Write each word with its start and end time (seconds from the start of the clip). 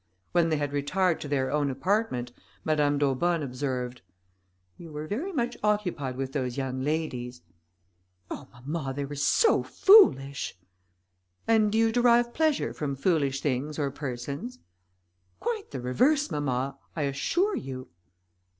When 0.31 0.49
they 0.49 0.57
had 0.57 0.73
retired 0.73 1.21
to 1.21 1.27
their 1.27 1.51
own 1.51 1.69
apartment, 1.69 2.31
Madame 2.65 2.97
d'Aubonne 2.97 3.43
observed, 3.43 4.01
"You 4.75 4.91
were 4.91 5.05
very 5.05 5.31
much 5.31 5.55
occupied 5.63 6.17
with 6.17 6.33
those 6.33 6.57
young 6.57 6.81
ladies." 6.81 7.43
"Oh! 8.31 8.47
mamma, 8.51 8.95
they 8.95 9.05
were 9.05 9.13
so 9.13 9.61
foolish." 9.61 10.57
"And 11.47 11.71
do 11.71 11.77
you 11.77 11.91
derive 11.91 12.33
pleasure 12.33 12.73
from 12.73 12.95
foolish 12.95 13.41
things 13.41 13.77
or 13.77 13.91
persons?" 13.91 14.57
"Quite 15.39 15.69
the 15.69 15.79
reverse, 15.79 16.31
mamma, 16.31 16.79
I 16.95 17.03
assure 17.03 17.55
you." 17.55 17.89